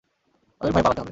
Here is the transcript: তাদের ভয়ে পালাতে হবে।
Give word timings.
তাদের 0.61 0.73
ভয়ে 0.73 0.83
পালাতে 0.83 0.89
হবে। 0.89 0.99